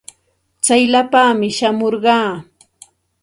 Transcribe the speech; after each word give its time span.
Tsayllapaami 0.63 1.47
shamurqaa. 1.57 2.31